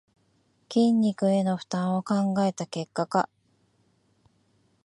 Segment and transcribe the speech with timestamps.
[0.67, 3.29] 筋肉への負担を考えた結果か